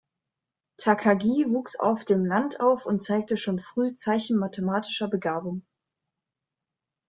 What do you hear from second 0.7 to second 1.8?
Takagi wuchs